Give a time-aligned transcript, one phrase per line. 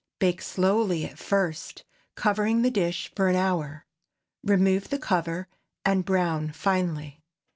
[0.17, 1.83] Bake slowly at first,
[2.15, 3.85] covering the dish, for an hour.
[4.43, 5.47] Remove the cover,
[5.85, 7.21] and brown finely.